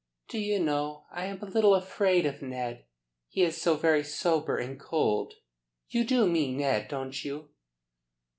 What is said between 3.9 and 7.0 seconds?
sober and cold. You do mean Ned